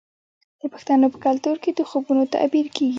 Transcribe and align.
د 0.61 0.63
پښتنو 0.73 1.07
په 1.13 1.17
کلتور 1.25 1.55
کې 1.63 1.71
د 1.73 1.79
خوبونو 1.89 2.23
تعبیر 2.33 2.67
کیږي. 2.75 2.89